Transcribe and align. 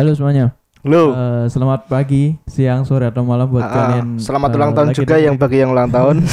Halo 0.00 0.16
semuanya. 0.16 0.56
Halo. 0.80 1.12
Eh, 1.12 1.44
selamat 1.52 1.84
pagi, 1.84 2.32
siang, 2.48 2.88
sore 2.88 3.12
atau 3.12 3.20
malam 3.20 3.44
buat 3.52 3.60
Ah, 3.60 3.68
kalian. 3.68 4.16
selamat 4.16 4.48
eh, 4.48 4.56
ulang 4.56 4.72
tahun 4.72 4.88
juga 4.96 5.20
yang 5.20 5.36
bagi 5.36 5.60
yang 5.60 5.76
ulang 5.76 5.92
tahun. 5.92 6.24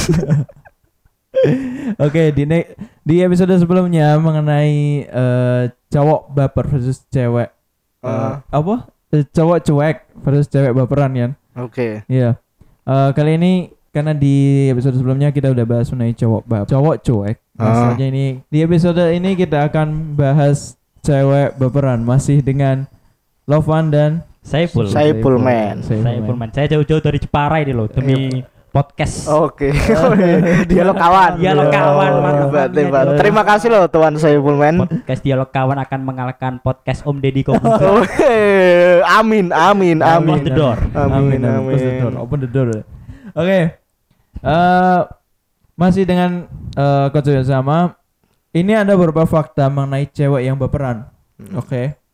Oke, 2.08 2.32
di 2.32 2.48
ne- 2.48 2.72
di 3.04 3.20
episode 3.20 3.52
sebelumnya 3.60 4.16
mengenai 4.16 5.04
eh, 5.04 5.62
cowok 5.92 6.32
baper 6.32 6.64
versus 6.64 7.04
cewek. 7.12 7.52
Eh, 8.00 8.08
Ah. 8.08 8.40
apa? 8.48 8.88
Eh, 9.12 9.28
cowok 9.28 9.60
cuek 9.60 9.96
versus 10.16 10.48
cewek 10.48 10.72
baperan 10.72 11.12
kan? 11.12 11.30
Oke. 11.60 12.08
Iya. 12.08 12.40
Eh, 12.88 13.10
kali 13.12 13.36
ini 13.36 13.52
karena 13.92 14.16
di 14.16 14.64
episode 14.72 14.96
sebelumnya 14.96 15.28
kita 15.28 15.52
udah 15.52 15.68
bahas 15.68 15.92
mengenai 15.92 16.16
cowok 16.16 16.42
bab 16.48 16.64
cowok 16.64 17.04
cuek. 17.04 17.36
Ah. 17.60 17.68
Masalahnya 17.68 18.06
ini 18.08 18.24
di 18.48 18.64
episode 18.64 19.04
ini 19.12 19.36
kita 19.36 19.68
akan 19.68 20.16
bahas 20.16 20.80
cewek 21.04 21.60
baperan 21.60 22.00
masih 22.00 22.40
dengan 22.40 22.88
Lovan 23.48 23.88
dan 23.88 24.10
Saiful. 24.44 24.84
Saiful 24.92 25.40
Man. 25.40 25.80
Saiful 25.80 26.36
Man. 26.36 26.52
Saya 26.52 26.68
jauh-jauh 26.68 27.00
dari 27.00 27.16
Jepara 27.16 27.64
ini 27.64 27.72
loh 27.72 27.88
demi 27.88 28.44
podcast. 28.68 29.24
Oke. 29.48 29.72
Dialog 30.68 30.96
kawan. 30.96 31.40
Dialog 31.40 31.68
kawan, 31.72 32.12
mantap. 32.20 32.44
hebat, 32.52 32.68
hebat. 32.76 33.04
Terima 33.16 33.42
kasih 33.48 33.68
loh 33.72 33.84
Tuan 33.88 34.20
Saiful 34.20 34.52
Man. 34.52 34.84
Podcast 34.84 35.24
dialog 35.24 35.48
kawan 35.48 35.80
akan 35.80 36.00
mengalahkan 36.04 36.52
podcast 36.60 37.00
Om 37.08 37.16
Deddy 37.24 37.42
Kobuzer. 37.44 38.04
Eh, 38.28 39.00
amin, 39.04 39.48
amin, 39.48 40.04
amin. 40.04 40.44
the 40.44 40.52
door. 40.52 40.76
Amin, 40.92 41.40
amin. 41.40 41.76
The 41.76 41.92
door. 42.04 42.14
Open 42.20 42.38
the 42.44 42.50
door. 42.52 42.68
Oke. 43.32 43.60
Eh, 44.44 45.00
masih 45.72 46.04
dengan 46.04 46.44
eh 46.76 47.06
coach 47.08 47.32
yang 47.32 47.48
sama. 47.48 47.96
Ini 48.52 48.84
ada 48.84 48.92
beberapa 48.96 49.24
fakta 49.24 49.72
mengenai 49.72 50.08
cewek 50.08 50.44
yang 50.44 50.56
baperan. 50.60 51.08
Hmm. 51.36 51.60
Oke. 51.64 52.07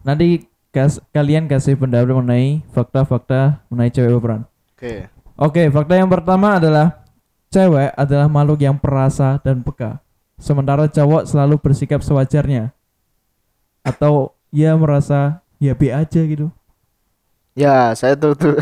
Nanti 0.00 0.48
kas- 0.72 1.02
kalian 1.12 1.50
kasih 1.50 1.76
pendapat 1.76 2.14
mengenai 2.14 2.64
fakta-fakta 2.72 3.60
mengenai 3.68 3.92
cewek 3.92 4.10
baperan. 4.16 4.42
Oke. 4.76 4.94
Oke, 5.40 5.62
fakta 5.72 5.96
yang 5.96 6.10
pertama 6.12 6.60
adalah 6.60 7.04
cewek 7.48 7.92
adalah 7.96 8.28
makhluk 8.28 8.60
yang 8.60 8.76
perasa 8.76 9.40
dan 9.40 9.64
peka. 9.64 10.00
Sementara 10.40 10.88
cowok 10.88 11.28
selalu 11.28 11.56
bersikap 11.60 12.00
sewajarnya. 12.00 12.72
Atau 13.84 14.36
ia 14.52 14.72
merasa 14.76 15.40
ya 15.60 15.76
be 15.76 15.92
aja 15.92 16.20
gitu. 16.24 16.48
Ya, 17.58 17.92
saya 17.98 18.14
tuh 18.14 18.32
tuh. 18.38 18.56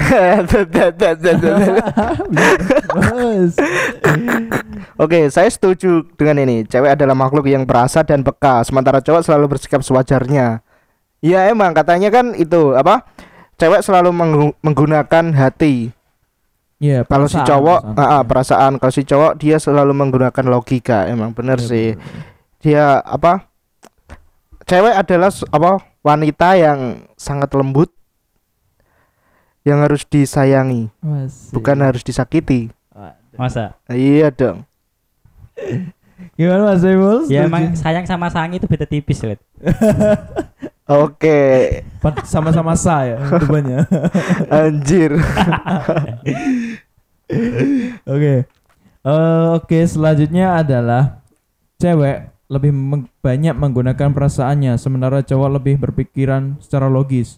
Oke, 4.98 5.30
saya 5.30 5.46
setuju 5.52 6.02
dengan 6.16 6.42
ini. 6.42 6.64
Cewek 6.66 6.96
adalah 6.98 7.14
makhluk 7.14 7.46
yang 7.46 7.68
perasa 7.68 8.02
dan 8.02 8.24
peka, 8.24 8.64
sementara 8.66 8.98
cowok 8.98 9.22
selalu 9.22 9.54
bersikap 9.54 9.84
sewajarnya. 9.84 10.64
Iya 11.18 11.48
emang 11.48 11.72
katanya 11.72 12.08
kan 12.08 12.30
itu 12.32 12.72
apa? 12.72 13.02
Cewek 13.58 13.82
selalu 13.82 14.10
menggu- 14.10 14.56
menggunakan 14.60 15.34
hati. 15.34 15.90
Iya, 16.78 17.02
Kalau 17.02 17.26
si 17.26 17.34
cowok, 17.36 17.90
perasaan. 17.90 17.98
ah, 17.98 18.14
ah, 18.14 18.22
perasaan. 18.22 18.72
Kalau 18.78 18.94
si 18.94 19.02
cowok 19.02 19.32
dia 19.34 19.58
selalu 19.58 19.90
menggunakan 19.92 20.46
logika. 20.46 21.10
Emang 21.10 21.34
bener 21.34 21.58
Iya, 21.58 21.66
sih. 21.66 21.88
bener. 21.92 22.22
Dia 22.62 22.84
apa? 23.00 23.50
Cewek 24.62 24.94
adalah 24.94 25.34
apa? 25.50 25.70
Wanita 25.98 26.54
yang 26.54 26.78
sangat 27.14 27.50
lembut, 27.50 27.90
yang 29.60 29.82
harus 29.82 30.06
disayangi, 30.06 30.86
Masih. 31.00 31.50
bukan 31.50 31.82
harus 31.82 32.06
disakiti. 32.06 32.70
Masa? 33.34 33.74
Iya 33.86 34.30
dong. 34.30 34.62
Gimana 36.34 36.74
Mas 36.74 36.82
Saiful? 36.82 37.30
Ya 37.30 37.46
emang 37.46 37.74
sayang 37.74 38.06
sama 38.06 38.26
sayang 38.28 38.58
itu 38.58 38.66
beda 38.66 38.84
tipis, 38.84 39.22
Lid. 39.22 39.38
Oke, 40.88 41.84
sama-sama 42.24 42.72
saya 42.72 43.20
depannya. 43.28 43.84
anjir. 44.50 45.14
Oke. 48.08 48.34
Eh, 49.04 49.46
Oke, 49.54 49.78
selanjutnya 49.84 50.58
adalah 50.58 51.20
cewek 51.76 52.32
lebih 52.48 52.72
meng- 52.72 53.08
banyak 53.20 53.52
menggunakan 53.52 54.10
perasaannya 54.10 54.80
sementara 54.80 55.20
cowok 55.20 55.60
lebih 55.60 55.76
berpikiran 55.76 56.56
secara 56.58 56.88
logis. 56.88 57.36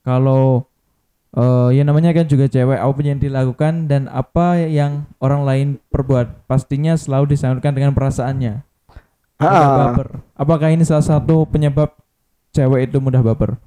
Kalau 0.00 0.64
eh 1.34 1.68
ya 1.74 1.82
namanya 1.82 2.14
kan 2.14 2.30
juga 2.30 2.46
cewek 2.46 2.78
apa 2.78 3.00
yang 3.02 3.18
dilakukan 3.18 3.90
dan 3.90 4.06
apa 4.06 4.62
yang 4.62 5.10
orang 5.18 5.42
lain 5.42 5.68
perbuat 5.90 6.46
pastinya 6.46 6.94
selalu 6.94 7.34
disambutkan 7.34 7.74
dengan 7.74 7.90
perasaannya. 7.92 8.62
Ah. 9.42 9.90
baper. 9.90 10.22
Apakah 10.38 10.70
ini 10.70 10.86
salah 10.86 11.02
satu 11.02 11.42
penyebab 11.50 11.90
cewek 12.54 12.86
itu 12.86 13.02
mudah 13.02 13.20
baper? 13.20 13.58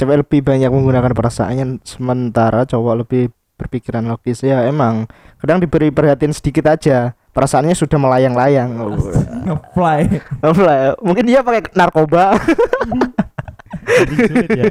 cewek 0.00 0.24
lebih 0.24 0.40
banyak 0.40 0.72
menggunakan 0.72 1.12
perasaannya 1.12 1.84
sementara 1.84 2.64
cowok 2.64 3.04
lebih 3.04 3.28
berpikiran 3.60 4.08
logis 4.08 4.40
ya 4.40 4.64
emang 4.64 5.04
kadang 5.36 5.60
diberi 5.60 5.92
perhatian 5.92 6.32
sedikit 6.32 6.72
aja 6.72 7.12
perasaannya 7.36 7.76
sudah 7.76 8.00
melayang-layang 8.00 8.80
Ngefly. 9.44 10.00
ya? 10.72 10.90
mungkin 11.04 11.24
dia 11.28 11.44
pakai 11.44 11.68
narkoba 11.76 12.32
sulit 14.00 14.50
ya. 14.50 14.64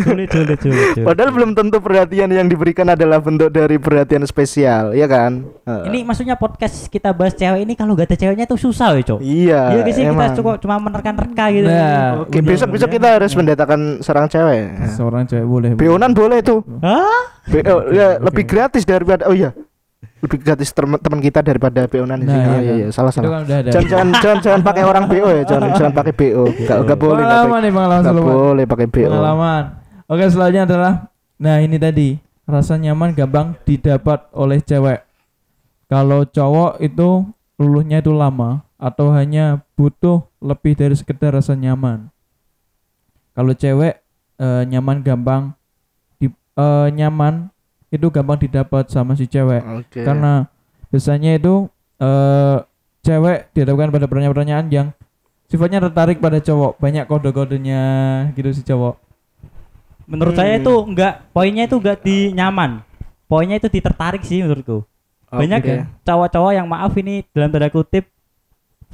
Sulit, 0.00 0.28
sulit, 0.28 0.58
sulit. 0.58 0.86
sulit. 0.92 1.04
padahal 1.04 1.30
belum 1.30 1.50
tentu 1.52 1.78
perhatian 1.78 2.28
yang 2.28 2.46
diberikan 2.46 2.86
adalah 2.86 3.18
bentuk 3.18 3.48
dari 3.48 3.76
perhatian 3.76 4.22
spesial 4.22 4.92
ya 4.92 5.04
kan 5.04 5.46
Eh, 5.64 5.88
Ini 5.88 6.04
maksudnya 6.04 6.36
podcast 6.36 6.86
kita 6.86 7.10
bahas 7.10 7.32
cewek 7.32 7.64
ini 7.64 7.72
kalau 7.72 7.92
gak 7.92 8.04
ada 8.06 8.16
ceweknya 8.16 8.44
tuh 8.44 8.60
susah 8.60 8.92
loh, 8.92 9.00
Cok. 9.00 9.18
iya 9.18 9.72
Iya 9.72 9.80
guys, 9.82 9.96
kita 9.96 10.26
cukup 10.36 10.54
cuma 10.58 10.76
menerka-nerka 10.76 11.44
gitu. 11.50 11.64
Nah, 11.64 12.20
oke 12.20 12.38
besok 12.38 12.68
besok 12.70 12.90
kita 12.90 13.16
harus 13.16 13.32
mendatakan 13.32 13.80
serang 13.98 14.28
cewek 14.28 14.92
Seorang 14.92 15.24
cewek 15.24 15.42
boleh. 15.42 15.70
Beonan 15.72 16.12
boleh 16.12 16.44
tuh 16.44 16.60
Hah? 16.80 17.32
BO 17.44 17.90
ya 17.90 18.16
Oke. 18.16 18.24
lebih 18.24 18.44
gratis 18.46 18.84
daripada 18.84 19.24
oh 19.24 19.32
iya 19.32 19.52
lebih 20.22 20.38
gratis 20.40 20.70
teman 20.74 21.20
kita 21.20 21.40
daripada 21.40 21.84
Beonan 21.84 22.20
Nah, 22.20 22.28
sih. 22.28 22.36
iya, 22.36 22.44
iya, 22.44 22.54
kan. 22.54 22.78
iya, 22.80 22.86
salah 22.90 23.12
salah. 23.12 23.44
Jangan 23.44 23.64
jangan 23.70 24.08
jangan 24.16 24.38
jangan 24.40 24.60
pakai 24.64 24.82
orang 24.84 25.04
BO 25.06 25.28
ya, 25.28 25.42
jangan 25.44 25.68
jangan 25.76 25.92
pakai 25.92 26.12
BO. 26.12 26.44
Enggak 26.48 26.78
enggak 26.82 26.98
boleh 26.98 27.22
enggak 27.22 27.38
Pengalaman 27.40 27.60
nih 27.60 27.72
pengalaman 27.72 28.02
Enggak 28.02 28.16
boleh 28.24 28.64
pakai 28.66 28.86
BO. 28.88 29.08
Pengalaman. 29.08 29.62
Oke, 30.04 30.24
selanjutnya 30.28 30.64
adalah 30.66 30.92
nah 31.34 31.56
ini 31.58 31.76
tadi 31.76 32.08
rasa 32.44 32.76
nyaman 32.76 33.16
gampang 33.16 33.56
didapat 33.64 34.28
oleh 34.32 34.60
cewek. 34.60 35.00
Kalau 35.88 36.24
cowok 36.24 36.80
itu 36.80 37.24
luluhnya 37.56 38.02
itu 38.02 38.10
lama 38.10 38.66
atau 38.74 39.14
hanya 39.14 39.62
butuh 39.78 40.26
lebih 40.42 40.74
dari 40.74 40.92
sekedar 40.92 41.32
rasa 41.32 41.54
nyaman. 41.54 42.10
Kalau 43.32 43.52
cewek 43.52 44.02
eh, 44.36 44.62
nyaman 44.66 45.00
gampang 45.00 45.54
di 46.18 46.28
eh, 46.30 46.88
nyaman 46.90 47.53
itu 47.94 48.06
gampang 48.10 48.38
didapat 48.42 48.90
sama 48.90 49.14
si 49.14 49.30
cewek 49.30 49.62
Oke. 49.62 50.02
karena 50.02 50.50
biasanya 50.90 51.38
itu 51.38 51.70
eh 52.02 52.58
cewek 53.06 53.54
dihadapkan 53.54 53.94
pada 53.94 54.06
pertanyaan-pertanyaan 54.10 54.66
yang 54.72 54.86
sifatnya 55.46 55.78
tertarik 55.78 56.18
pada 56.18 56.42
cowok 56.42 56.82
banyak 56.82 57.04
kode-kodenya 57.06 57.82
gitu 58.34 58.50
si 58.50 58.66
cowok 58.66 59.04
Menurut 60.04 60.36
Hmm. 60.36 60.40
saya 60.44 60.60
itu 60.60 60.74
enggak 60.84 61.14
poinnya 61.32 61.64
itu 61.64 61.76
enggak 61.80 61.98
di 62.04 62.28
nyaman. 62.36 62.84
Poinnya 63.24 63.56
itu 63.56 63.72
di 63.72 63.80
tertarik 63.80 64.20
sih 64.20 64.44
menurutku. 64.44 64.84
Banyak 65.32 65.64
cowok-cowok 66.04 66.52
yang 66.52 66.68
maaf 66.68 66.92
ini 67.00 67.24
dalam 67.32 67.50
tanda 67.50 67.72
kutip 67.72 68.06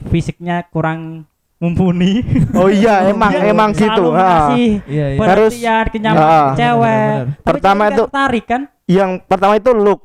fisiknya 0.09 0.65
kurang 0.71 1.29
mumpuni. 1.61 2.25
Oh 2.57 2.67
iya, 2.67 3.05
emang 3.13 3.31
Dia 3.31 3.53
emang 3.53 3.71
gitu. 3.71 4.05
Ha. 4.11 4.57
iya 4.57 5.07
iya 5.13 5.21
Harus- 5.21 5.55
kenyamanan 5.87 6.25
Ah. 6.25 6.51
cewek. 6.57 6.89
Benar, 6.89 7.21
benar, 7.21 7.45
Pertama 7.45 7.83
itu- 7.87 8.07
tertarik 8.09 8.45
kan? 8.49 8.63
Yang 8.89 9.11
pertama 9.25 9.55
itu 9.55 9.71
look 9.71 10.01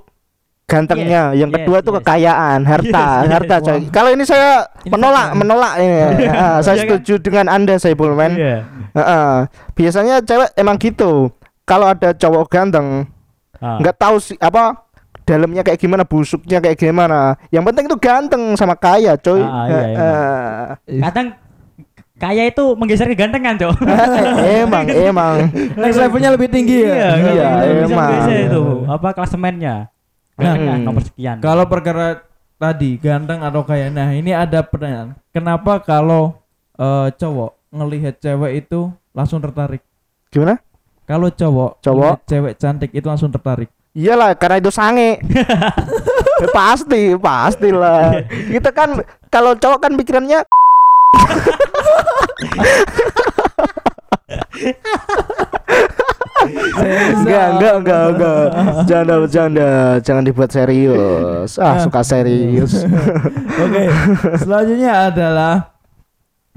gantengnya, 0.65 1.29
yang 1.31 1.49
yes, 1.49 1.55
kedua 1.55 1.77
itu 1.79 1.89
yes. 1.89 1.97
kekayaan, 2.01 2.59
harta, 2.65 3.05
Yes, 3.05 3.21
yes. 3.21 3.31
harta 3.31 3.55
coy. 3.61 3.71
Wah. 3.71 3.81
Kalau 3.89 4.09
ini 4.11 4.23
saya 4.25 4.49
Ini 4.81 4.91
menolak, 4.91 5.25
fakta. 5.25 5.37
menolak 5.37 5.73
ini. 5.77 5.97
Ah, 6.35 6.57
saya 6.59 6.73
Iya 6.75 6.81
kan? 6.81 6.89
setuju 6.91 7.13
dengan 7.21 7.45
Anda 7.47 7.73
saya. 7.77 7.95
Iya. 7.95 8.57
Heeh. 8.91 9.33
Biasanya 9.73 10.15
cewek 10.21 10.49
emang 10.55 10.75
gitu. 10.75 11.29
Kalau 11.63 11.87
ada 11.87 12.11
cowok 12.11 12.45
ganteng, 12.45 13.07
Ah. 13.57 13.77
nggak 13.79 13.95
tahu 13.95 14.17
sih 14.19 14.35
apa 14.37 14.85
dalamnya 15.23 15.61
kayak 15.61 15.77
gimana, 15.77 16.03
busuknya 16.03 16.57
kayak 16.59 16.77
gimana. 16.77 17.37
Yang 17.49 17.63
penting 17.65 17.85
itu 17.87 17.97
ganteng 17.97 18.43
sama 18.53 18.75
kaya, 18.75 19.15
coy. 19.15 19.41
Ah, 19.41 19.65
iya, 19.65 19.79
Heeh. 19.87 20.99
Kadang 20.99 21.27
kaya 22.25 22.43
itu 22.47 22.73
menggeser 22.73 23.05
kegantengan, 23.07 23.53
Cok. 23.55 23.75
emang, 24.57 24.85
emang. 24.89 25.35
next 25.75 25.95
levelnya 25.95 26.31
lebih 26.31 26.49
tinggi 26.49 26.81
ya 26.81 27.13
Iya, 27.13 27.47
bisa 27.77 27.85
emang. 27.87 28.09
menggeser 28.09 28.39
itu 28.47 28.63
apa 28.87 29.07
klasemennya. 29.11 29.75
Gantengan 30.33 30.75
Hmm. 30.75 30.83
nomor 30.83 31.01
sekian. 31.01 31.37
kalau 31.39 31.63
perkara 31.63 32.25
tadi 32.55 32.97
ganteng 32.97 33.39
atau 33.39 33.61
kaya 33.61 33.87
nah 33.87 34.09
ini 34.09 34.31
ada 34.31 34.59
pertanyaan 34.59 35.13
kenapa 35.29 35.77
kalau 35.77 36.35
eh, 36.73 37.07
cowok 37.13 37.51
ngelihat 37.69 38.17
cewek 38.17 38.51
itu 38.59 38.87
langsung 39.11 39.39
tertarik 39.39 39.79
Gimana? 40.27 40.59
kalau 41.03 41.29
cowok 41.29 41.79
Cowok? 41.79 42.13
cewek 42.25 42.53
cantik 42.55 42.91
itu 42.91 43.05
langsung 43.05 43.29
tertarik 43.29 43.69
Iyalah, 43.93 44.35
karena 44.35 44.59
itu 44.59 44.67
sange. 44.69 45.23
Ya, 45.23 45.47
pasti, 46.51 47.15
pastilah. 47.15 48.27
Kita 48.27 48.67
kan 48.69 48.99
kalau 49.29 49.55
cowok 49.55 49.79
kan 49.79 49.95
pikirannya 49.95 50.43
enggak, 57.25 57.47
enggak, 57.57 57.75
enggak, 57.81 58.03
enggak. 58.11 58.45
Jangan 58.85 59.17
bercanda, 59.23 59.69
jangan 60.01 60.23
dibuat 60.23 60.49
serius. 60.51 61.49
Ah, 61.57 61.75
ah. 61.75 61.77
suka 61.81 62.01
serius. 62.05 62.85
Oke. 63.63 63.69
Okay. 63.71 63.87
Selanjutnya 64.39 64.91
adalah 65.09 65.53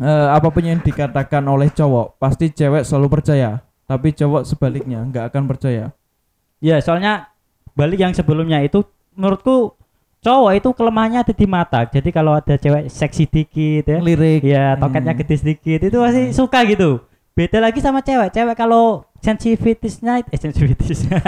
uh, 0.01 0.29
apa 0.35 0.49
pun 0.51 0.65
yang 0.65 0.81
dikatakan 0.83 1.45
oleh 1.47 1.73
cowok, 1.73 2.21
pasti 2.21 2.53
cewek 2.53 2.85
selalu 2.85 3.09
percaya. 3.21 3.63
Tapi 3.89 4.13
cowok 4.13 4.45
sebaliknya 4.45 5.01
nggak 5.01 5.33
akan 5.33 5.49
percaya. 5.49 5.97
Ya, 6.61 6.77
soalnya 6.83 7.33
balik 7.79 8.03
yang 8.03 8.13
sebelumnya 8.13 8.61
itu 8.61 8.85
menurutku 9.15 9.78
cowok 10.19 10.53
itu 10.55 10.69
kelemahannya 10.73 11.21
ada 11.23 11.35
di 11.35 11.47
mata. 11.47 11.81
Jadi 11.85 12.11
kalau 12.11 12.35
ada 12.35 12.55
cewek 12.55 12.87
seksi 12.87 13.25
dikit 13.25 13.85
ya, 13.87 13.99
Lirik. 13.99 14.43
ya 14.43 14.75
toketnya 14.77 15.15
Hmm. 15.15 15.21
gede 15.23 15.35
sedikit 15.37 15.81
itu 15.81 15.97
pasti 15.97 16.23
suka 16.33 16.59
gitu. 16.67 17.03
Beda 17.33 17.63
lagi 17.63 17.79
sama 17.79 18.03
cewek. 18.03 18.35
Cewek 18.35 18.57
kalau 18.59 19.07
sensitivitasnya 19.19 20.27
eh 20.27 20.39
sensitivitasnya 20.39 21.19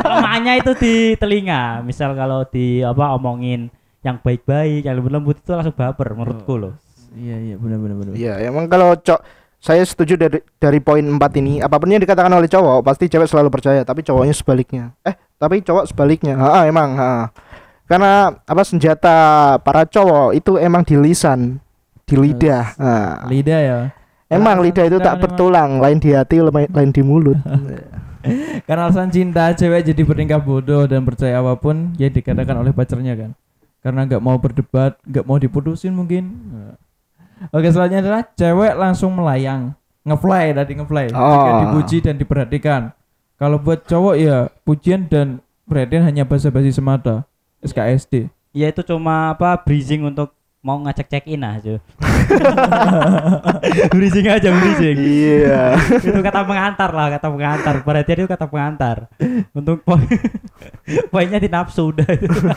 kelemahannya 0.00 0.52
itu 0.62 0.72
di 0.76 0.94
telinga. 1.16 1.80
Misal 1.80 2.12
kalau 2.12 2.44
di 2.44 2.84
apa 2.84 3.16
omongin 3.16 3.72
yang 4.00 4.16
baik-baik, 4.16 4.84
yang 4.84 4.96
lembut-lembut 4.96 5.40
itu 5.40 5.50
langsung 5.52 5.76
baper 5.76 6.12
menurutku 6.12 6.56
loh. 6.56 6.74
Iya 7.10 7.36
iya 7.36 7.54
benar 7.56 7.78
benar 7.80 7.96
benar. 7.96 8.12
Iya, 8.14 8.32
emang 8.44 8.68
kalau 8.68 8.94
cok 8.94 9.20
saya 9.60 9.84
setuju 9.84 10.16
dari 10.16 10.40
dari 10.56 10.80
poin 10.80 11.04
4 11.04 11.20
ini, 11.36 11.60
apa 11.60 11.76
pun 11.76 11.88
yang 11.88 12.00
dikatakan 12.00 12.32
oleh 12.32 12.48
cowok 12.48 12.80
pasti 12.80 13.08
cewek 13.08 13.28
selalu 13.28 13.48
percaya, 13.52 13.84
tapi 13.84 14.00
cowoknya 14.00 14.32
sebaliknya. 14.32 14.84
Eh, 15.04 15.12
tapi 15.36 15.60
cowok 15.60 15.84
sebaliknya. 15.90 16.36
Ha, 16.36 16.64
emang, 16.64 16.96
ha. 16.96 17.28
Karena 17.90 18.30
apa 18.46 18.62
senjata 18.62 19.16
para 19.58 19.82
cowok 19.82 20.38
itu 20.38 20.54
emang 20.62 20.86
di 20.86 20.94
lisan, 20.94 21.58
di 22.06 22.14
lidah. 22.14 22.78
Nah, 22.78 23.26
Lidah 23.26 23.60
ya. 23.60 23.78
emang 24.30 24.62
Alasan 24.62 24.66
lidah 24.70 24.84
itu 24.86 24.98
tak 25.02 25.18
bertulang, 25.18 25.82
lain 25.82 25.98
di 25.98 26.14
hati, 26.14 26.38
lain 26.38 26.90
di 26.94 27.02
mulut. 27.02 27.34
Karena 28.68 28.86
alasan 28.86 29.10
cinta 29.10 29.50
cewek 29.50 29.90
jadi 29.90 30.02
bertingkah 30.04 30.38
bodoh 30.38 30.84
dan 30.84 31.02
percaya 31.02 31.40
apa 31.40 31.56
pun 31.56 31.96
yang 31.98 32.12
dikatakan 32.12 32.62
oleh 32.62 32.70
pacarnya 32.70 33.16
kan. 33.16 33.30
Karena 33.80 34.04
nggak 34.06 34.22
mau 34.22 34.36
berdebat, 34.36 35.00
nggak 35.02 35.24
mau 35.24 35.40
diputusin 35.40 35.90
mungkin. 35.90 36.24
Nah. 36.46 36.76
Oke 37.50 37.72
selanjutnya 37.72 38.04
adalah 38.04 38.22
cewek 38.36 38.76
langsung 38.76 39.16
melayang, 39.16 39.72
ngefly 40.04 40.52
tadi 40.52 40.72
ngefly. 40.76 41.06
Jika 41.08 41.18
Oh. 41.18 41.58
dipuji 41.64 42.04
dan 42.04 42.20
diperhatikan. 42.20 42.92
Kalau 43.40 43.56
buat 43.56 43.88
cowok 43.88 44.14
ya 44.20 44.52
pujian 44.62 45.08
dan 45.08 45.40
perhatian 45.64 46.04
hanya 46.04 46.28
basa-basi 46.28 46.68
semata. 46.68 47.24
SKSD. 47.62 48.28
Ya 48.50 48.66
itu 48.66 48.82
cuma 48.82 49.30
apa 49.30 49.56
breezing 49.58 50.02
untuk 50.02 50.32
mau 50.60 50.76
ngecek 50.78 51.08
check 51.08 51.24
in 51.26 51.40
aja. 51.40 51.80
breezing 53.90 54.26
aja 54.26 54.48
breezing. 54.50 54.98
Iya. 54.98 55.76
itu 55.96 56.20
kata 56.20 56.40
pengantar 56.42 56.90
lah 56.90 57.06
kata 57.10 57.26
pengantar 57.26 57.74
perhatian 57.80 58.18
itu 58.18 58.28
kata 58.28 58.46
pengantar 58.46 58.96
untuk 59.50 59.80
poin 59.80 60.04
poinnya 61.12 61.38
di 61.38 61.48
nafsu 61.48 61.90
udah 61.90 62.04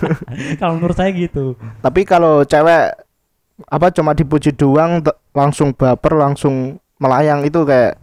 kalau 0.60 0.76
menurut 0.76 0.94
saya 0.94 1.12
gitu 1.12 1.56
Tapi 1.80 2.04
kalau 2.04 2.44
cewek 2.44 2.92
apa 3.64 3.88
cuma 3.90 4.12
dipuji 4.12 4.52
doang 4.52 5.00
langsung 5.32 5.72
baper, 5.72 6.14
langsung 6.14 6.76
melayang 6.98 7.44
itu 7.44 7.64
kayak 7.64 8.00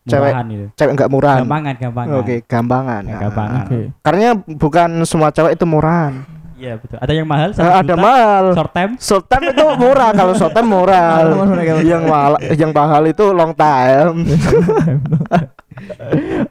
Cewek- 0.00 0.32
Murahan 0.32 0.48
itu 0.48 0.66
cewek 0.74 0.92
nggak 0.96 1.10
murahan. 1.12 1.40
gampangan 1.44 1.74
gampangan 1.76 2.16
Oke, 2.16 2.36
gampangan. 2.42 3.02
Ya, 3.04 3.16
gampangan. 3.20 3.64
Oke. 3.68 3.80
Karena 4.00 4.28
bukan 4.48 4.90
semua 5.04 5.28
cewek 5.28 5.52
itu 5.54 5.64
murahan. 5.68 6.24
Iya 6.60 6.76
betul 6.76 7.00
ada 7.00 7.08
yang 7.10 7.24
mahal 7.24 7.48
Eh, 7.50 7.56
ada 7.56 7.80
juta, 7.82 7.96
mahal. 7.96 8.44
short 8.52 8.72
time 8.72 8.92
Short 9.00 9.24
time 9.24 9.44
itu 9.48 9.64
murah 9.74 10.10
kalau 10.12 10.32
short 10.36 10.52
time 10.52 10.68
murah. 10.68 11.24
yang 11.82 12.04
mahal 12.04 12.32
yang 12.52 12.70
mahal 12.70 13.02
itu 13.04 13.24
long 13.32 13.56
time. 13.56 14.28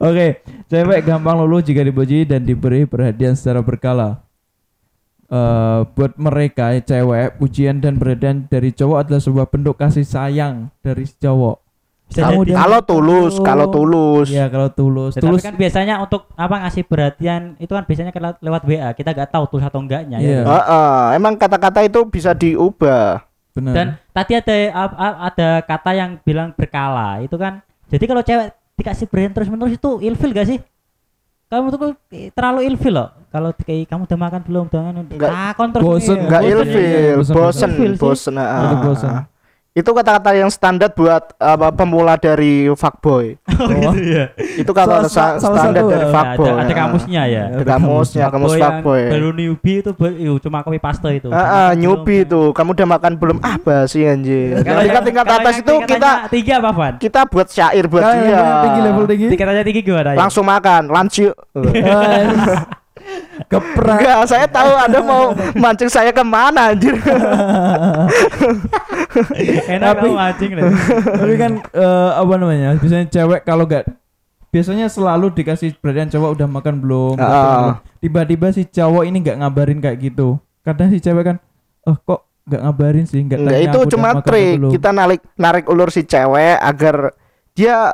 Oke, 0.02 0.28
cewek 0.68 1.06
gampang 1.06 1.38
luluh 1.38 1.62
jika 1.62 1.80
dipuji 1.80 2.26
dan 2.26 2.42
diberi 2.42 2.84
perhatian 2.84 3.38
secara 3.38 3.62
berkala. 3.62 4.26
Eh, 5.30 5.80
buat 5.86 6.18
mereka 6.18 6.74
cewek, 6.82 7.38
pujian 7.38 7.78
dan 7.78 8.02
perhatian 8.02 8.50
dari 8.50 8.74
cowok 8.74 9.06
adalah 9.06 9.22
sebuah 9.22 9.46
bentuk 9.46 9.78
kasih 9.78 10.02
sayang 10.02 10.74
dari 10.82 11.06
cowok. 11.06 11.69
Bisa 12.10 12.26
Kamu 12.26 12.42
jadi. 12.42 12.58
Kalau 12.58 12.80
tulus, 12.82 13.34
kalau 13.40 13.66
tulus. 13.70 14.28
Ya 14.28 14.50
kalau 14.50 14.66
tulus, 14.68 15.14
Tetapi 15.14 15.30
tulus. 15.30 15.46
kan 15.46 15.54
biasanya 15.54 16.02
untuk 16.02 16.26
apa 16.34 16.56
ngasih 16.66 16.84
perhatian 16.84 17.54
itu 17.56 17.70
kan 17.70 17.86
biasanya 17.86 18.10
kan 18.10 18.22
lewat- 18.24 18.42
lewat 18.42 18.62
WA 18.66 18.90
kita 18.92 19.10
nggak 19.14 19.30
tahu 19.30 19.46
tulus 19.48 19.64
atau 19.64 19.78
enggaknya 19.78 20.18
Iya. 20.18 20.42
ya. 20.42 20.44
Heeh, 20.44 21.02
emang 21.16 21.38
kata-kata 21.38 21.86
itu 21.86 22.02
bisa 22.04 22.34
diubah. 22.34 23.22
Benar. 23.54 23.74
Dan 23.74 23.88
tadi 24.10 24.32
ada 24.34 24.56
ada 25.22 25.50
kata 25.62 25.92
yang 25.94 26.18
bilang 26.20 26.50
berkala 26.52 27.22
itu 27.22 27.38
kan. 27.38 27.62
Jadi 27.88 28.06
kalau 28.06 28.22
cewek 28.22 28.48
dikasih 28.74 29.06
perhatian 29.06 29.34
terus 29.36 29.48
menerus 29.48 29.74
itu 29.76 29.90
ilfil 30.00 30.34
gak 30.34 30.48
sih? 30.48 30.60
Kamu 31.46 31.70
tuh 31.70 31.98
terlalu 32.32 32.66
ilfil 32.66 32.94
loh. 32.94 33.10
Kalau 33.28 33.54
kayak 33.56 33.86
kamu 33.86 34.06
udah 34.06 34.20
makan 34.20 34.42
belum? 34.44 34.64
Udah 34.66 34.82
makan? 34.84 35.04
Enggak. 35.04 35.30
Takon 35.30 35.68
terus. 35.74 35.84
Bosen. 35.84 36.18
Enggak 36.20 36.42
Bosen, 36.42 36.54
ilfil, 36.56 36.82
iya, 36.82 37.12
bosen, 37.12 37.34
bosen, 37.34 37.70
bosen. 37.70 37.92
bosen. 37.98 38.34
ah, 38.36 38.46
Itu 38.64 38.76
ah, 38.76 38.82
bosen. 38.82 39.10
Ah. 39.70 39.78
Itu 39.78 39.94
kata-kata 39.94 40.34
yang 40.34 40.50
standar 40.50 40.90
buat 40.92 41.38
apa 41.38 41.70
pemula 41.72 42.18
dari 42.18 42.68
fuckboy. 42.74 43.38
Oh, 43.60 43.70
gitu 43.70 44.02
ya. 44.02 44.26
Itu 44.58 44.72
kata 44.74 45.06
Salah- 45.06 45.38
sa- 45.38 45.38
salah 45.38 45.58
standar 45.62 45.84
satu, 45.86 45.92
dari. 45.94 46.02
Ya, 46.02 46.10
fuckboy. 46.10 46.48
ada, 46.50 46.54
ada 46.58 46.74
ah. 46.74 46.78
kamusnya 46.82 47.24
ya. 47.30 47.44
Ada 47.54 47.64
kamusnya, 47.64 48.26
kamus 48.34 48.52
Fuckboy. 48.58 49.02
Baru 49.14 49.30
newbie 49.32 49.78
itu 49.86 49.92
cuma 50.42 50.58
copy 50.66 50.80
paste 50.82 51.10
itu. 51.14 51.30
Ah, 51.30 51.38
ah, 51.38 51.70
Belum, 51.72 52.02
nyubi 52.02 52.18
kan. 52.18 52.26
itu. 52.26 52.42
Kamu 52.52 52.70
udah 52.74 52.88
makan 52.90 53.12
belum? 53.16 53.38
Ah, 53.46 53.56
basi 53.62 54.04
anjir. 54.04 54.64
Kalau 54.66 54.82
Tingkat 54.82 54.90
yang- 54.90 55.06
tingkat 55.06 55.26
kalau 55.28 55.40
atas 55.40 55.56
itu 55.62 55.74
kita 55.86 56.12
tiga 56.34 56.54
apa 56.60 56.72
Van? 56.74 56.94
kita 56.98 57.22
buat 57.30 57.48
syair 57.48 57.86
buat 57.86 58.04
dia. 58.04 58.26
yang 58.32 58.48
tinggi 58.66 58.80
level 58.82 59.06
tinggi. 59.06 59.28
Tingkatannya 59.30 59.64
tinggi 59.64 59.82
gimana 59.86 60.10
ya? 60.14 60.18
Langsung 60.18 60.46
makan, 60.50 60.82
lunch 60.90 61.16
yuk. 61.22 61.36
Keprak. 63.48 64.00
Enggak, 64.04 64.20
saya 64.28 64.46
tahu 64.46 64.72
Anda 64.76 65.00
mau 65.00 65.32
mancing 65.64 65.90
saya 65.90 66.12
ke 66.12 66.22
mana 66.22 66.76
anjir. 66.76 66.94
Enak 69.70 69.96
Tapi- 69.96 70.12
mancing 70.12 70.52
deh. 70.54 70.64
Tapi 71.04 71.34
kan 71.36 71.52
eh, 71.64 72.12
apa 72.14 72.34
namanya? 72.36 72.76
Biasanya 72.78 73.08
cewek 73.10 73.42
kalau 73.44 73.66
gak 73.66 73.88
biasanya 74.50 74.90
selalu 74.90 75.30
dikasih 75.34 75.78
perhatian 75.78 76.10
cowok 76.10 76.30
udah 76.34 76.48
makan 76.50 76.76
belum? 76.82 77.16
belum. 77.18 77.66
Tiba-tiba 78.02 78.48
si 78.50 78.66
cowok 78.66 79.04
ini 79.06 79.18
nggak 79.22 79.38
ngabarin 79.40 79.80
kayak 79.80 79.98
gitu. 80.02 80.42
Kadang 80.66 80.90
si 80.90 80.98
cewek 80.98 81.24
kan, 81.24 81.38
oh 81.86 81.96
kok 81.96 82.26
nggak 82.50 82.62
ngabarin 82.66 83.06
sih? 83.06 83.22
Nggak 83.22 83.40
Enggak, 83.40 83.54
tanya 83.54 83.62
itu 83.62 83.78
aku 83.78 83.86
udah 83.86 83.94
cuma 83.94 84.10
trik. 84.26 84.56
Kita 84.74 84.90
narik 84.90 85.22
narik 85.38 85.66
ulur 85.70 85.90
si 85.90 86.02
cewek 86.02 86.58
agar 86.58 87.14
dia 87.54 87.94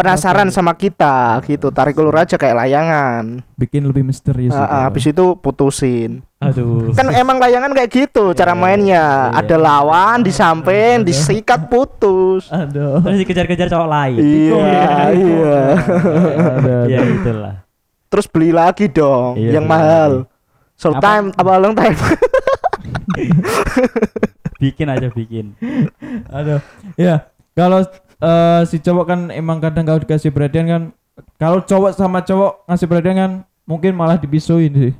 penasaran 0.00 0.48
Oke. 0.48 0.56
sama 0.56 0.72
kita 0.72 1.36
gitu. 1.44 1.68
Tarik 1.68 1.94
ulur 1.94 2.16
aja 2.16 2.34
kayak 2.34 2.56
layangan. 2.56 3.44
bikin 3.54 3.84
lebih 3.84 4.00
misterius. 4.00 4.50
Gitu. 4.50 4.56
habis 4.56 5.04
itu 5.04 5.36
putusin. 5.36 6.24
Aduh. 6.40 6.96
Kan 6.96 7.12
emang 7.12 7.36
layangan 7.36 7.70
kayak 7.70 7.90
gitu 7.92 8.32
cara 8.32 8.56
Iya, 8.56 8.58
mainnya. 8.58 9.04
iya. 9.28 9.36
Ada 9.36 9.56
lawan 9.56 10.24
di 10.24 10.32
samping, 10.32 11.04
disikat 11.04 11.68
putus. 11.68 12.48
Aduh. 12.48 13.04
Terus 13.04 13.16
dikejar-kejar 13.20 13.68
cowok 13.68 13.88
lain. 13.90 14.16
Iya, 14.16 14.64
iya. 15.12 15.60
Ada, 16.56 16.76
Ya 16.88 17.00
itulah. 17.04 17.54
Terus 18.08 18.26
beli 18.26 18.50
lagi 18.50 18.88
dong 18.88 19.36
Iya, 19.36 19.60
yang 19.60 19.68
beli 19.68 19.76
mahal. 19.76 20.12
Short 20.74 20.96
Apa? 20.96 21.04
time 21.04 21.26
apa 21.36 21.50
long 21.60 21.76
time? 21.76 21.92
Bikin 24.56 24.88
aja 24.88 25.08
bikin. 25.08 25.56
Aduh. 26.28 26.60
Ya, 26.96 27.28
kalau 27.52 27.84
eh, 28.20 28.60
si 28.68 28.76
cowok 28.78 29.04
kan 29.04 29.20
emang 29.32 29.58
kadang 29.58 29.84
kalau 29.84 30.00
dikasih 30.00 30.30
perhatian 30.30 30.66
kan 30.68 30.82
kalau 31.36 31.60
cowok 31.60 31.96
sama 31.96 32.20
cowok 32.20 32.64
ngasih 32.68 32.86
perhatian 32.86 33.16
kan 33.16 33.32
mungkin 33.64 33.92
malah 33.96 34.16
dibisuin 34.16 34.72
sih. 34.72 34.94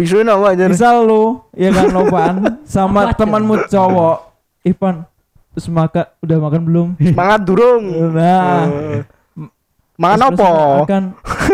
Bisuin 0.00 0.24
apa 0.32 0.56
aja? 0.56 0.64
Misal 0.70 1.04
lu, 1.04 1.44
ya 1.52 1.68
kan 1.76 1.92
Lopan, 1.92 2.34
sama 2.64 3.12
temanmu 3.12 3.68
cowok, 3.68 4.32
Ivan, 4.64 5.04
makan 5.68 6.04
udah 6.24 6.36
makan 6.40 6.60
belum? 6.64 6.88
Semangat 7.10 7.40
durung. 7.44 7.84
Nah, 8.14 8.64
Eh, 8.70 9.02
Mangan 10.00 10.32
terus 10.32 10.40
apa? 10.40 10.50
Akan 10.88 11.04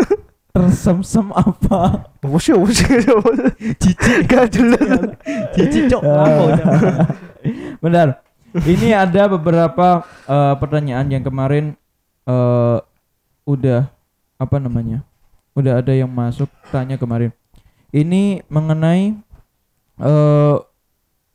tersemsem 0.55 1.27
apa? 1.35 2.07
Wusi 2.23 2.55
wusi. 2.55 2.87
Cici. 3.83 4.11
Gak 4.23 4.55
jelas. 4.55 5.11
Cici 5.51 5.91
cok. 5.91 6.01
Apa 6.07 6.41
udah? 6.47 6.65
Benar. 7.83 8.07
Ini 8.57 8.89
ada 8.95 9.27
beberapa 9.27 10.01
eh, 10.25 10.55
pertanyaan 10.57 11.07
yang 11.07 11.21
kemarin 11.21 11.77
eh, 12.25 12.77
udah 13.43 13.89
apa 14.37 14.55
namanya? 14.57 15.05
Udah 15.53 15.81
ada 15.81 15.93
yang 15.93 16.09
masuk 16.09 16.49
tanya 16.69 16.97
kemarin. 16.97 17.33
Ini 17.89 18.45
mengenai 18.47 19.15
eh 19.97 20.55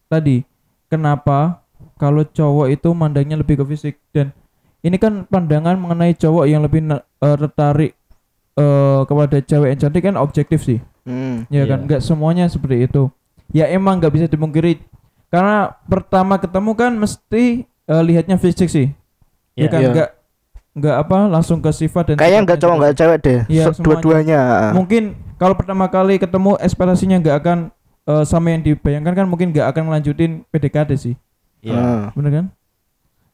tadi 0.06 0.46
kenapa 0.86 1.62
kalau 1.98 2.22
cowok 2.22 2.70
itu 2.70 2.88
mandangnya 2.94 3.34
lebih 3.34 3.58
ke 3.58 3.64
fisik 3.66 3.98
dan 4.14 4.30
ini 4.82 4.98
kan 4.98 5.26
pandangan 5.26 5.74
mengenai 5.74 6.14
cowok 6.14 6.44
yang 6.46 6.62
lebih 6.62 6.86
eh, 6.86 7.00
tertarik 7.38 7.92
eh, 8.54 9.00
kepada 9.02 9.36
cewek 9.42 9.68
yang 9.74 9.80
cantik 9.80 10.02
kan 10.02 10.16
objektif 10.16 10.62
sih 10.62 10.80
Hmm. 11.02 11.50
ya 11.50 11.66
Iya. 11.66 11.74
kan 11.74 11.78
nggak 11.82 11.98
semuanya 11.98 12.46
seperti 12.46 12.86
itu 12.86 13.10
ya 13.50 13.66
emang 13.66 13.98
nggak 13.98 14.14
bisa 14.14 14.26
dimungkiri 14.30 14.78
karena 15.32 15.56
pertama 15.82 16.36
ketemu 16.36 16.70
kan 16.76 16.92
mesti 16.92 17.44
eh, 17.64 18.02
lihatnya 18.04 18.36
fisik 18.36 18.68
sih 18.68 18.92
ya 19.54 19.64
Iya. 19.64 19.68
kan 19.68 19.80
Iya. 19.80 19.90
nggak 19.90 20.08
nggak 20.72 20.96
apa 20.98 21.16
langsung 21.28 21.58
ke 21.58 21.68
sifat 21.68 22.12
dan 22.12 22.16
Kayaknya 22.16 22.28
sifatnya 22.30 22.44
nggak 22.44 22.58
cowok 22.58 22.70
juga 22.70 22.80
nggak 22.80 22.96
cewek 22.96 23.18
deh. 23.18 23.40
Semuanya. 23.42 23.80
Dua-duanya. 23.82 24.40
mungkin 24.72 25.02
kalau 25.36 25.54
pertama 25.54 25.84
kali 25.86 26.14
ketemu 26.16 26.50
ekspektasinya 26.56 27.16
nggak 27.18 27.36
akan 27.40 27.58
eh, 28.02 28.24
sama 28.24 28.46
yang 28.50 28.62
dibayangkan 28.62 29.14
kan 29.14 29.26
mungkin 29.26 29.50
nggak 29.50 29.66
akan 29.68 29.82
melanjutin 29.88 30.44
PDKT 30.48 30.90
sih 30.94 31.14
Iya. 31.60 31.76
Ah. 31.76 32.04
bener 32.12 32.30
kan 32.32 32.44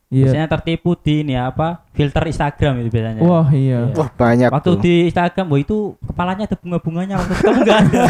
iya 0.08 0.24
Biasanya 0.24 0.48
tertipu 0.48 0.96
di 0.96 1.20
ini 1.20 1.32
ya, 1.32 1.48
apa? 1.48 1.84
Filter 1.92 2.24
Instagram 2.24 2.80
itu 2.80 2.88
biasanya. 2.88 3.20
wah 3.20 3.44
iya 3.48 3.78
Iya. 3.84 3.94
Wah 3.94 4.08
banyak 4.10 4.48
Waktu 4.48 4.70
tuh. 4.70 4.80
di 4.80 4.94
Instagram, 5.06 5.46
wah 5.46 5.58
itu 5.58 5.76
kepalanya 6.02 6.44
ada 6.44 6.56
bunga-bunganya 6.56 7.14
waktu 7.16 7.28
itu 7.30 7.42
kamu 7.42 7.60
enggak 7.60 7.78
ada. 7.78 8.00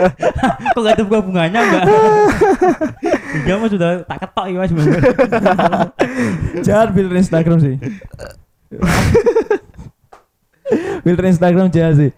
Kok 0.72 0.78
enggak 0.78 0.94
ada 0.94 1.04
bunga-bunganya 1.04 1.58
enggak? 1.60 1.84
Dia 3.40 3.54
mah 3.54 3.68
sudah 3.68 3.90
tak 4.02 4.18
ketok 4.20 4.46
ya 4.46 4.56
Mas. 4.58 4.72
jahat 6.64 6.88
filter 6.90 7.16
Instagram 7.16 7.58
sih 7.58 7.76
filter 11.00 11.24
Instagram 11.26 11.66
jahat 11.68 11.94
sih 11.96 12.10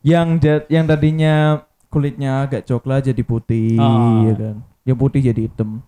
yang 0.00 0.38
yang 0.66 0.84
tadinya 0.84 1.62
kulitnya 1.88 2.44
agak 2.44 2.64
coklat 2.64 3.04
jadi 3.04 3.22
putih 3.22 3.76
Oh. 3.76 4.24
ya 4.24 4.34
kan 4.34 4.56
yang 4.82 4.96
putih 4.96 5.20
jadi 5.20 5.40
hitam 5.42 5.84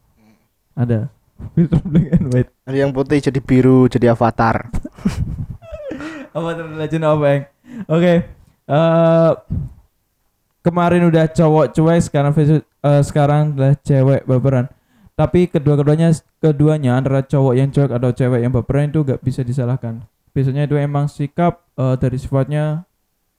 ada 0.72 1.08
filter 1.56 1.80
black 1.84 2.08
and 2.14 2.26
white 2.32 2.50
Ada 2.64 2.76
yang 2.76 2.92
putih 2.94 3.18
jadi 3.20 3.40
biru 3.42 3.86
jadi 3.90 4.12
avatar. 4.14 4.68
apa 6.36 6.48
tuh 6.54 6.66
legend 6.78 7.04
of 7.06 7.22
Aang. 7.22 7.42
Oke 7.90 8.14
eh 8.70 9.32
kemarin 10.62 11.02
udah 11.10 11.26
cowok 11.26 11.74
cuek 11.74 12.00
sekarang 12.06 12.32
eh, 12.38 13.02
sekarang 13.02 13.56
adalah 13.56 13.74
cewek 13.82 14.22
baperan. 14.28 14.70
Tapi 15.18 15.52
kedua-keduanya 15.52 16.16
keduanya 16.40 16.96
antara 16.96 17.20
cowok 17.20 17.54
yang 17.58 17.68
cuek 17.68 17.90
atau 17.92 18.10
cewek 18.14 18.40
yang 18.40 18.52
baperan 18.54 18.88
itu 18.88 19.04
gak 19.04 19.20
bisa 19.20 19.44
disalahkan. 19.44 20.00
Biasanya 20.32 20.64
itu 20.64 20.78
emang 20.78 21.10
sikap 21.10 21.66
eh, 21.76 21.96
dari 21.98 22.16
sifatnya 22.16 22.86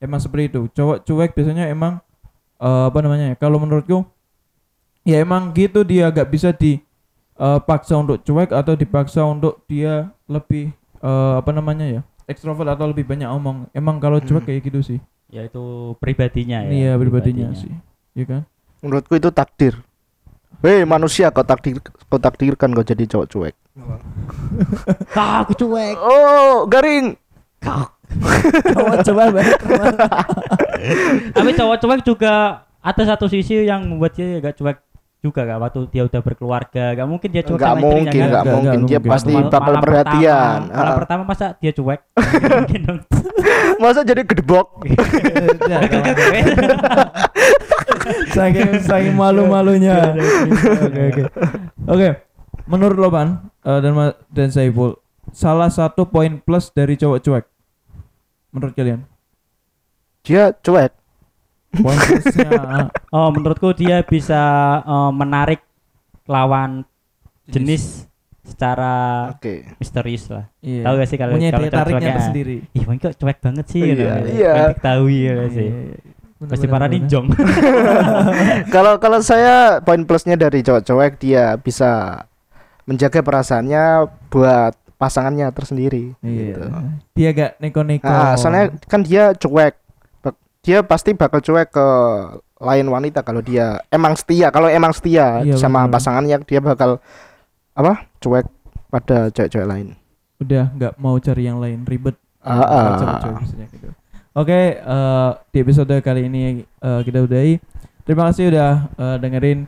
emang 0.04 0.20
seperti 0.20 0.52
itu. 0.52 0.62
Cowok 0.76 1.08
cuek 1.08 1.32
biasanya 1.34 1.72
emang 1.72 2.04
eh, 2.60 2.84
apa 2.92 3.00
namanya 3.02 3.34
ya, 3.34 3.36
kalau 3.40 3.58
menurutku 3.62 4.04
ya 5.08 5.24
emang 5.24 5.56
gitu 5.56 5.82
dia 5.82 6.12
gak 6.12 6.30
bisa 6.30 6.54
dipaksa 7.42 7.94
untuk 7.98 8.22
cuek 8.22 8.50
atau 8.54 8.74
dipaksa 8.74 9.22
untuk 9.26 9.62
dia 9.66 10.10
lebih 10.26 10.70
eh, 11.02 11.34
apa 11.36 11.50
namanya 11.50 11.86
ya 11.90 12.02
ekstrovert 12.26 12.70
atau 12.70 12.88
lebih 12.88 13.04
banyak 13.04 13.28
omong 13.28 13.68
emang 13.72 13.98
kalau 13.98 14.18
cuek 14.18 14.42
Hmm. 14.42 14.48
kayak 14.48 14.62
gitu 14.64 14.80
sih 14.80 15.00
ya 15.28 15.44
itu 15.44 15.94
pribadinya 15.98 16.62
ya. 16.62 16.70
iya 16.70 16.92
pribadinya 16.96 17.52
sih 17.52 17.72
iya 18.14 18.26
kan 18.26 18.42
Menurutku 18.82 19.14
itu 19.14 19.30
takdir. 19.30 19.78
Hei 20.62 20.84
manusia 20.84 21.30
kau 21.30 21.42
takdir 21.42 21.78
kau 22.10 22.18
takdirkan 22.18 22.74
kau 22.74 22.82
jadi 22.82 23.06
cowok 23.06 23.28
cuek. 23.30 23.56
Ah, 25.14 25.46
aku 25.46 25.54
cuek. 25.54 25.94
Oh 26.02 26.66
garing. 26.66 27.14
cowok 28.74 28.96
coba 29.06 29.24
Tapi 31.38 31.50
cowok 31.54 31.78
cuek 31.78 32.02
juga 32.02 32.34
ada 32.82 33.04
satu 33.06 33.30
sisi 33.30 33.62
yang 33.62 33.86
membuat 33.86 34.18
dia 34.18 34.42
agak 34.42 34.58
cuek 34.58 34.82
juga 35.22 35.42
kan 35.44 35.58
waktu 35.60 35.80
dia 35.88 36.02
udah 36.04 36.20
berkeluarga 36.20 36.84
gak 36.92 37.06
mungkin 37.06 37.30
dia 37.30 37.42
cuek 37.42 37.56
Enggak 37.56 37.68
sama 37.68 37.78
istrinya, 37.78 37.94
mungkin, 37.94 38.12
kan? 38.12 38.26
enggak 38.26 38.42
Enggak, 38.42 38.52
mungkin. 38.52 38.80
Dia 38.82 38.98
mungkin. 38.98 39.12
pasti 39.14 39.32
Mal- 39.32 39.44
bakal 39.46 39.62
malam 39.62 39.80
perhatian. 39.80 40.58
pertama, 40.58 40.74
malam 40.74 40.84
Ah. 40.84 40.98
pertama 40.98 41.22
masa 41.24 41.46
dia 41.56 41.72
cuek 41.72 42.00
mungkin 42.58 42.82
dong 42.84 43.00
Masa 43.78 44.00
jadi 44.02 44.22
gedebok? 44.24 44.66
saking 48.32 48.70
saking 48.82 49.14
malu-malunya 49.14 50.16
oke 50.80 51.02
oke 51.04 51.24
oke 51.88 52.08
menurut 52.66 52.98
lo 52.98 53.08
pan 53.10 53.28
eh, 53.62 53.80
dan 53.80 53.92
dan 54.28 54.48
Saiful 54.50 54.98
salah 55.30 55.70
satu 55.70 56.04
poin 56.04 56.38
plus 56.38 56.70
dari 56.70 56.96
cowok 56.96 57.20
cuek 57.22 57.46
menurut 58.52 58.74
kalian 58.74 59.02
Dia 60.22 60.54
cuek. 60.54 60.94
Poin 61.74 61.96
plusnya 61.96 62.52
oh 63.10 63.32
menurutku 63.32 63.72
dia 63.72 64.04
bisa 64.04 64.42
eh, 64.82 65.12
menarik 65.12 65.64
lawan 66.28 66.84
jenis 67.48 68.06
secara 68.42 69.30
Oke. 69.32 69.64
misterius 69.80 70.28
lah 70.28 70.50
iya. 70.60 70.84
tahu 70.84 70.94
gak 70.98 71.08
sih 71.08 71.18
kalau 71.18 71.34
punya 71.38 71.52
daya 71.54 71.72
tariknya 71.72 72.12
tersendiri 72.20 72.58
ih 72.74 72.84
Bang, 72.84 72.98
kok 73.00 73.16
cuek 73.16 73.38
banget 73.40 73.66
sih 73.70 73.80
Iya, 73.80 73.94
gitu. 73.94 74.04
iya. 74.34 74.54
Diketahui 74.76 75.18
ya 75.22 75.32
gak 75.38 75.52
sih 75.54 75.70
Iya, 75.70 75.80
iya, 75.80 75.96
iya. 75.96 76.48
Pasti 76.50 76.66
para 76.66 76.86
ninjong 76.90 77.26
Kalau 78.74 78.98
kalau 78.98 79.20
saya 79.22 79.78
poin 79.80 80.02
plusnya 80.04 80.34
dari 80.36 80.66
cowok 80.66 80.82
cuek 80.84 81.14
dia 81.22 81.54
bisa 81.56 82.24
menjaga 82.84 83.22
perasaannya 83.22 84.10
buat 84.28 84.74
pasangannya 84.98 85.50
tersendiri. 85.50 86.14
iya 86.22 86.54
gitu. 86.54 86.62
dia 87.14 87.30
gak 87.34 87.52
neko-neko 87.58 88.06
Ah, 88.06 88.34
soalnya 88.38 88.74
kan 88.86 89.02
dia 89.02 89.34
cuek. 89.34 89.74
Dia 90.62 90.82
pasti 90.82 91.12
bakal 91.12 91.42
cuek 91.42 91.70
ke 91.70 91.88
lain 92.58 92.86
wanita 92.86 93.22
kalau 93.22 93.42
dia 93.42 93.82
emang 93.90 94.14
setia. 94.14 94.50
Kalau 94.50 94.70
emang 94.70 94.94
setia 94.94 95.42
Iya, 95.42 95.58
sama 95.58 95.84
bener. 95.84 95.92
pasangannya 95.92 96.38
dia 96.42 96.60
bakal 96.60 97.02
apa? 97.74 98.06
Cuek 98.18 98.46
pada 98.88 99.30
cewek-cewek 99.30 99.66
lain. 99.66 99.88
udah 100.38 100.74
nggak 100.74 100.94
mau 100.98 101.18
cari 101.18 101.46
yang 101.46 101.58
lain 101.58 101.86
ribet 101.86 102.18
Ah, 102.42 102.98
ah. 102.98 103.38
Gitu. 103.38 103.94
Oke, 104.34 104.60
eh, 104.76 105.30
di 105.48 105.58
episode 105.60 105.94
kali 105.98 106.26
ini 106.26 106.42
eh, 106.64 107.02
kita 107.02 107.22
udahi. 107.22 107.62
Terima 108.02 108.26
kasih 108.26 108.50
udah 108.50 108.72
eh, 108.92 109.18
dengerin 109.18 109.60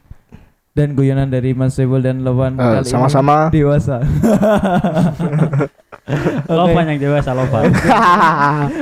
dan 0.72 0.94
guyonan 0.94 1.30
dari 1.30 1.54
Mas 1.54 1.74
Sebul 1.74 2.02
dan 2.02 2.22
Lovan 2.22 2.58
kali 2.58 2.82
ini 2.82 2.90
sama-sama. 2.90 3.50
dewasa. 3.50 4.02
Oke, 6.04 6.52
Lovan 6.52 6.86
yang 6.86 7.00
dewasa 7.00 7.32
Lovan 7.32 7.68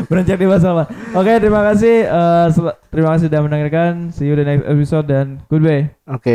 beranjak 0.06 0.38
dewasa 0.44 0.68
Pak. 0.74 0.88
Oke, 1.14 1.34
terima 1.38 1.62
kasih. 1.64 2.06
eh, 2.06 2.46
sel- 2.50 2.78
terima 2.90 3.10
kasih 3.14 3.26
sudah 3.30 3.42
mendengarkan. 3.42 4.14
See 4.14 4.26
you 4.26 4.34
the 4.34 4.46
next 4.46 4.66
episode 4.66 5.06
dan 5.06 5.42
goodbye. 5.48 5.90
Oke. 6.06 6.30